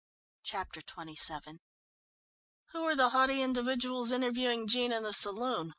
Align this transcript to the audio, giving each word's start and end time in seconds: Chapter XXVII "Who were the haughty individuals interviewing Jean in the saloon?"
Chapter 0.41 0.79
XXVII 0.81 1.59
"Who 2.71 2.81
were 2.83 2.95
the 2.95 3.09
haughty 3.09 3.43
individuals 3.43 4.09
interviewing 4.11 4.65
Jean 4.67 4.91
in 4.91 5.03
the 5.03 5.13
saloon?" 5.13 5.69